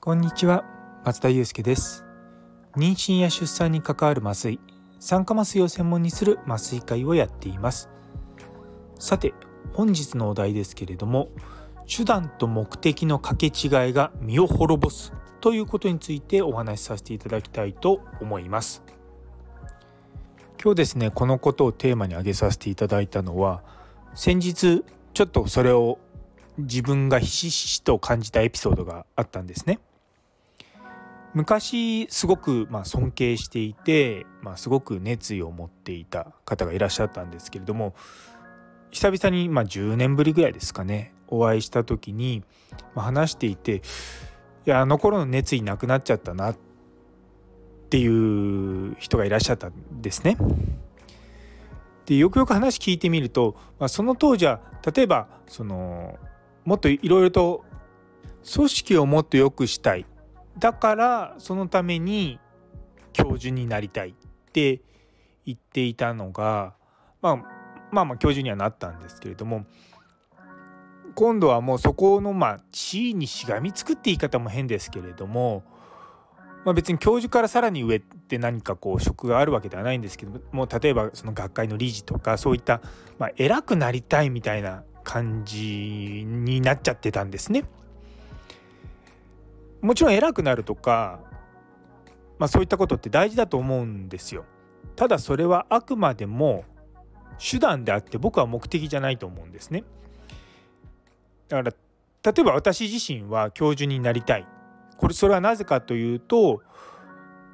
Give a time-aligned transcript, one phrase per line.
[0.00, 0.64] こんにちは
[1.02, 2.04] 松田祐介です。
[2.76, 4.60] 妊娠や出産に関わる麻酔
[5.00, 7.88] 酸化麻酔を専門にする麻酔会をやっています。
[8.98, 9.32] さて
[9.72, 11.30] 本日のお題ですけれども
[11.88, 18.82] 手段と目的の掛け違いが身を滅ぼすということについてお話しさせていただきたいと思います。
[20.62, 23.62] 今日ですねこのことをテーマに挙げさせていただいたのは
[24.14, 25.98] 先日ちょっとそれを
[26.58, 29.80] 自分がひしひしと感じたエピソードがあったんですね
[31.34, 37.94] 昔すごくま尊敬していて、まあ、すごく熱意を持っていた方がいらっしゃったんですけれども
[38.90, 42.42] 久々にま10年ぶりぐらいですかねお会いした時に
[42.94, 43.76] 話していて
[44.66, 46.56] いやあの頃の熱意なくなっちゃったなっ
[47.88, 50.36] ていう人がいらっしゃったんですね。
[52.06, 54.60] でよくよく話聞いてみると、まあ、その当時は
[54.94, 56.18] 例えばその
[56.64, 57.64] もっといろいろと
[58.54, 60.06] 組織をもっと良くしたい。
[60.58, 62.38] だからそのために
[63.12, 64.14] 教授になりたいっ
[64.52, 64.82] て
[65.46, 66.74] 言っていたのが、
[67.20, 67.36] まあ、
[67.90, 69.64] まあまあ教授にはなったんですけれども
[71.14, 75.62] 今度はもうそこのまあ地位にしがみつくって言い方も変ですけれども、
[76.64, 82.80] まあ、別に教授からさらに上って何かこう職があるわけではないんですけども例えばその学会の理事とかそういった、
[83.18, 87.64] まあ、偉くなりたいみたいな感じになっちゃってたんですね。
[89.80, 91.18] もちろん偉くなるとか、
[92.38, 94.44] まあ、そういったことって大事だと思うんですよ。
[94.94, 96.64] ただそれはあくまでも
[97.38, 99.82] 手段であって僕は目的じゃないと思うんですね。
[101.48, 104.46] だから例えば私自身は教授になりたい
[105.02, 106.62] これそれはなぜかというと、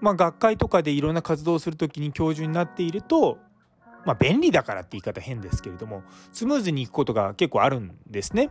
[0.00, 3.38] まあ、学会とかでいろんな活動をする時に教授になっていると、
[4.06, 8.50] まあ、便利だからって言い方変ですけれどもスムーズにいくことが結構あるんですね。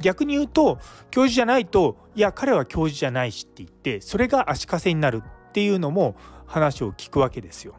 [0.00, 0.78] 逆に言うと
[1.10, 7.76] 教授じゃないといや彼は教授じゃないしって言ってそれが足かせになるっていうのも話を聞くわけですよ。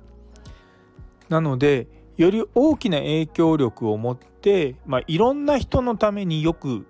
[1.29, 6.87] なのでより大きな影響力を持って、まあ、いろんな人のためによく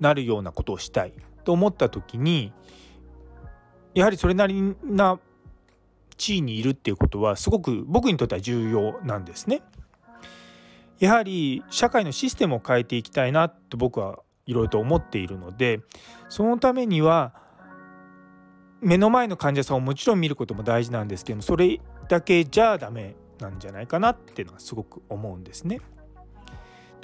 [0.00, 1.12] なるようなことをしたい
[1.44, 2.54] と思った時に
[3.94, 5.18] やはりそれなりな
[6.16, 9.62] 地位にいるっていうことはすごく僕にとっては重要なんですね。
[10.98, 15.80] やはり社会のシステムを変えていきたいなと僕はいろいろと思っているので
[16.28, 17.34] そのためには
[18.80, 25.80] 目の前の患者さんをもちろん見ることも大事なんですけどもそれだけじゃダメなんじゃないかなっていうのはすごく思うんですね。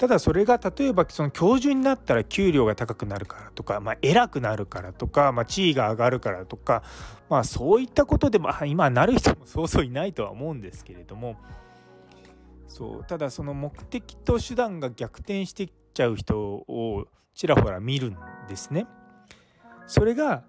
[0.01, 6.81] ただそれが例えばその教授になったら給料が高くなるからとか、まあ、偉くなるからとか、まあ、地位が上がるからとか、
[7.29, 11.35] まあ、そういったことでも今なる人もそうそういないとは思うんですけれども
[12.67, 18.17] そうただその目的と手段が逆転してきちゃう人をちらほら見るん
[18.49, 18.87] ですね。
[19.85, 20.43] それが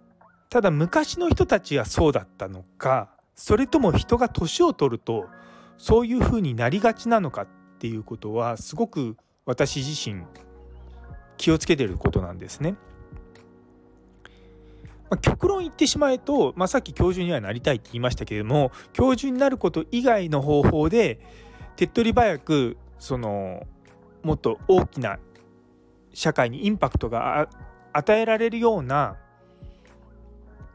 [0.48, 5.26] ただ昔の人たちがそうだったのかそれとも人が年を取ると
[5.76, 7.48] そういうふうになりがちなのかっ
[7.80, 10.24] ていうことはすごく私自身
[11.36, 12.76] 気をつけてることなんですね。
[15.10, 21.20] まあ、極論言ってしまえと、まあ、さっき教授にはなりたいって言いましたけれども教授になること以外の方法で
[21.76, 23.66] 手っ取り早くその
[24.22, 25.18] もっと大きな
[26.14, 27.50] 社会にインパクトが
[27.92, 29.18] 与えられるような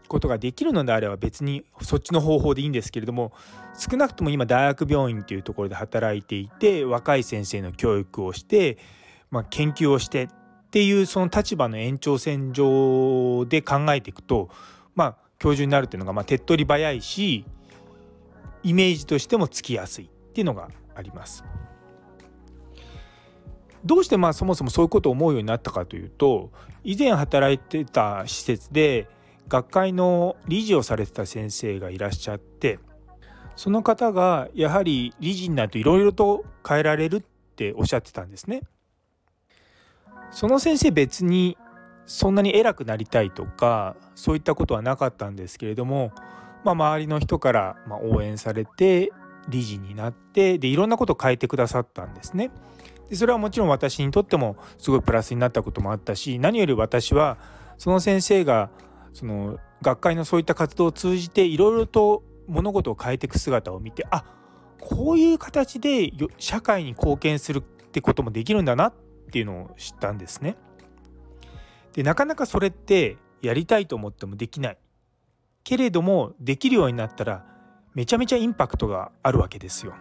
[0.08, 3.34] ことができるのであれば別にそっちの方法でいいんですけれども
[3.78, 8.78] 少なくとも今大学病院というところで働いていて若い先生の教育をして、
[9.30, 10.28] まあ、研究をしてっ
[10.72, 14.50] ていうその立場の延長線上で考えていくと
[14.96, 17.46] まあ教授になるっていうのがまあ手っ取り早いし
[18.64, 21.44] イメージとしてもつきやすいっていうのがあります。
[23.86, 26.52] どうしてまあそもそもそういうことを思うようになったかというと
[26.84, 29.08] 以前働いてた施設で
[29.48, 32.80] 学会の理事をされてた先生がいらっしゃって
[33.56, 37.22] その方がやはり理事になるといろいろと変えられるっ
[37.56, 38.62] ておっしゃってたんですね。
[40.30, 41.58] その先生別に
[42.06, 46.12] そんなに偉くなりたいとかそういったことはなかったんですけれども、
[46.64, 49.12] まあ、周りの人からま応援されて
[49.50, 52.52] 理事になってでいろんなことを変えてくださったんですね。
[53.10, 57.38] でそれはもちろん私にとってもすごいプラスになったこともあったし何より私は
[57.78, 58.70] その先生が
[59.18, 64.24] その学会のそういった活動を通じていろいろと物事を変えていく姿を見てあ
[64.80, 68.94] こういう形で社会に貢献するってこともできるんだなっ
[69.32, 70.56] ていうのを知ったんですね。
[71.94, 74.78] でなかなかそれってやりたいと思ってもできない。
[75.64, 77.44] けれどもできるようになったら
[77.96, 79.96] めちゃめちゃインパクトがあるわけですよ。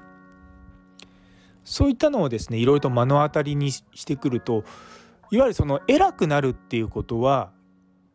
[1.65, 4.63] そういったのをですねいろいろと目の当たりにしてくると
[5.31, 7.56] いわゆるその偉くなるっていうことは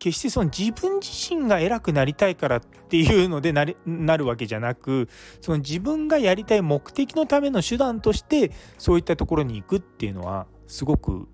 [0.02, 5.08] 決してその自分自身が偉くなりたいからっていうのでななるわけじゃなく
[5.42, 11.28] その自分がやりたい目的のための手段としてそういったところに行くっていうのはすごく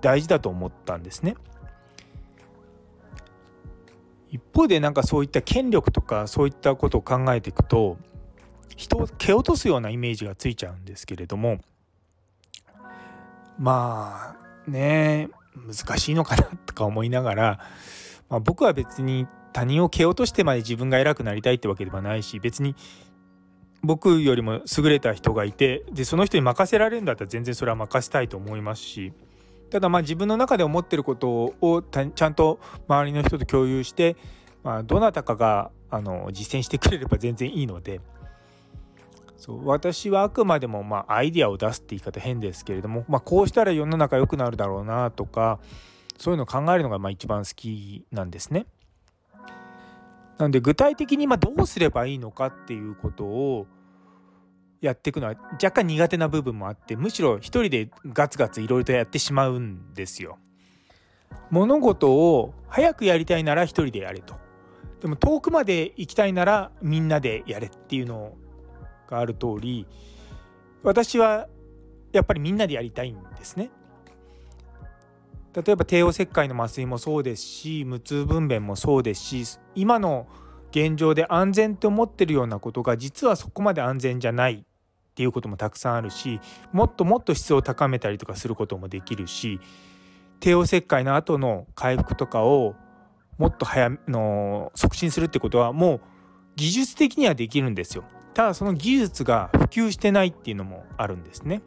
[0.00, 1.34] 大事だと思ったんですね。
[4.30, 7.96] 一方でなんかそういった権力とかそういったことを考えていくと
[8.76, 11.58] 人を蹴落とすようなイメージがついちゃうんですけれども
[13.58, 14.36] ま
[14.66, 17.60] あね難しいのかなとか思いながら、
[18.28, 22.74] まあ、僕は別に他人を蹴落としてまで自分が偉くなりたいってわけではないし別に
[23.82, 29.12] 僕よりも優れた人がいてでその人に任せられるんだったら全然それは任せたいと思いますし
[29.70, 34.16] ただまあ自分の中で思ってることをちゃんと周りの人と共有して、
[34.62, 38.00] まあ、どなたかがあの実践してくれれば全然いいので
[39.36, 45.58] そう私はあくまでもまあアイディアを出すって言い方変ですけれども、まあ、こうしたら世の中良くなるだろうなとか
[46.18, 48.66] そういうのを考えるのがまあ一番好きなんですね。
[50.38, 53.66] なので具体的に今どうすればいいのかっていうことを
[54.80, 60.38] やっていくのは若干苦手な部分もあってむしろ一人でガツガツいろいろとやってしまうんですよ。
[61.50, 64.34] 物事を早くやりたいなら一人でやれと。
[65.00, 68.38] でも遠くまで行きたいならみんなでやれっていうのを
[69.06, 69.86] がある通り
[70.82, 71.48] 私は
[72.12, 73.70] やっぱりみんなでやりたいんですね。
[75.52, 80.28] 例えば帝王切開の麻酔もそうですし無痛分娩もそうですし今の
[80.70, 84.64] 現状で安全って思ってるようなことが実はそこまで安全じゃないっ
[85.14, 86.40] ていうこともたくさんあるし
[86.72, 89.58] もっともっと質を高めたりとかすることもできるし
[90.40, 92.74] 帝王切開の後の回復とかを
[93.38, 96.00] もっと早の促進するってことはもう
[96.56, 98.04] 技術的にはできるんですよ。
[98.36, 101.62] ただその技術が普及してないっていうのもあるんですね。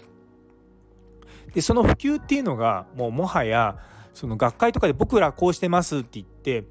[1.56, 3.80] でその普及っていうのがもうもはや
[4.14, 6.66] その学会とかで僕らこうしてますって言って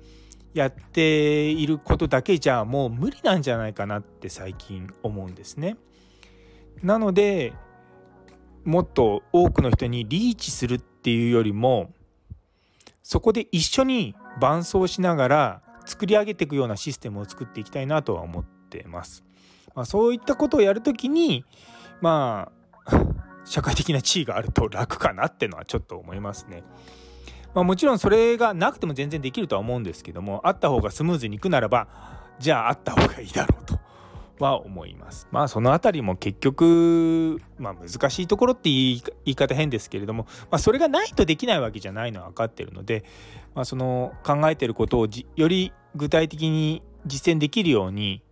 [0.54, 5.76] やっていることだけじゃもう無理なんじゃないかなって最近思うんですね。
[6.80, 7.52] なので
[8.64, 11.92] もっと多くの人にリーチするっていうよりも
[13.02, 19.27] そこで一緒に伴走しながら作り上げていくようなシステムを作っていきたいなとは思ってます。
[19.78, 21.44] まあ、そういったことをやるときに
[22.00, 22.50] ま
[22.84, 22.92] あ
[23.46, 26.64] 社会的な地位があると楽かなってのはちょっと思いますね。
[27.54, 31.86] まあ、もちろんそれがなくても全然できるとは思うんですけどもあった方がスムーズにいくならば
[32.40, 33.78] じゃああった方がいいだろうと
[34.44, 35.28] は思います。
[35.30, 43.04] まあその辺りも結局、まあ、難しいところって言い方変ですけれども、まあ、それがないとできないわけじゃないのは分かってるので、
[43.54, 48.22] まあ、その考えてることをより具体的に実践できるように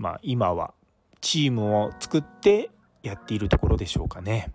[0.00, 0.72] まあ、今は
[1.20, 2.70] チームを作って
[3.02, 4.50] やっているところでしょうかね。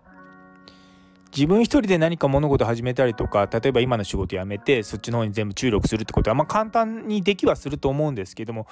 [1.34, 8.66] 自分一人で何か物事始めたりとか例えば今の仕事辞めてそっちの方に全部注力するってことはまあ簡単にできはすると思うんですけども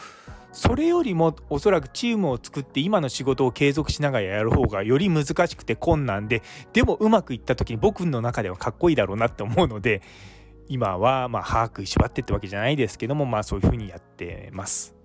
[0.50, 6.42] それよりもおそらくチームを作って今の仕事を継続しながらやる方がより難しくて困難で
[6.72, 10.00] でもうまくいった時に僕の中ではかっこいいだろうなって思うので
[10.68, 15.03] 今はまあ歯食いしばってってわけじゃないですけどもまあそういうふうにやってます。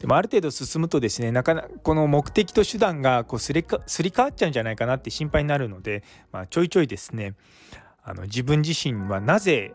[0.00, 6.02] でもある程度進むとですねなかなかこの目的と手段がこうすりかすり替わっちゃうんじゃないかなって心配になるので、
[6.32, 7.34] まあ、ちょいちょいですね
[8.02, 9.74] あの自分自身はなぜ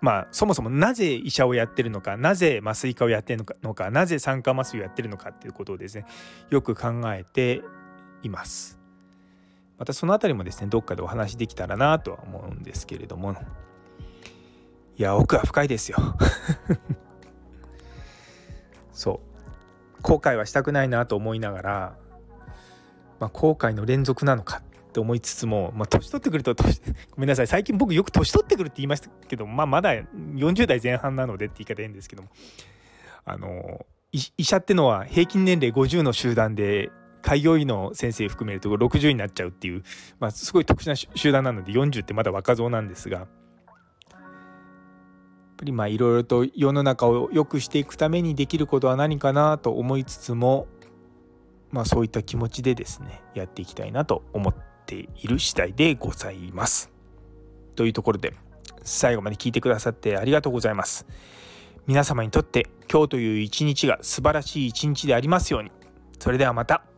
[0.00, 6.04] まあ、そもそもなぜ医者をやってるのかなぜ麻酔科をやってるのかなぜ酸化麻酔をやってるのかっていうことをですね
[6.50, 7.62] よく考えて
[8.22, 8.78] います。
[9.78, 13.34] またその辺りもですねどっかでお話できたらなとは思うんですけれども。
[14.96, 15.96] いや奥は深いですよ。
[18.92, 19.33] そう。
[20.04, 21.96] 後悔はしたくないなと思いながら、
[23.18, 26.62] まあ、後悔の連続なのかって思いつつも、まあ、年取ってくるとご
[27.16, 32.28] めんなさい最近僕よく年取ってくるって言いましたけど、まあ、まだ40代前半なのでって言い方変ですけども
[33.24, 36.90] あの医者ってのは平均年齢50の集団で
[37.22, 39.82] 開業医の先生含めると60になっちゃうっていう、
[40.20, 43.26] まあ、すごい特殊な集団なので40ってまだ若造なんですが。
[45.54, 50.66] っぱりまあいろいろと世の中を良くしていくためにできることは何かなと思いつつも
[51.70, 54.54] まあそういった気持ちでですねやっていきたいなと思っ
[54.86, 56.90] ている次第でございます。
[57.76, 58.34] というところで
[58.82, 61.06] 最後まで聞いてくださってありがとうございます。
[61.86, 65.70] 皆様にとって今日という一日が素晴らしい一日でありますように。
[66.18, 66.93] それではまた。